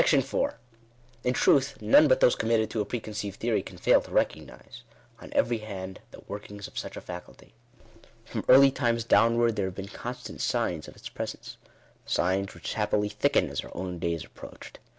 [1.23, 4.81] In truth, none but those committed to a preconceived theory, can fail to recognise,
[5.21, 7.53] on every hand, the workings of such a faculty.
[8.25, 11.57] From early times downward there have been con stant signs of its presence—
[12.17, 14.79] signs which happily thicken as our own day is approached.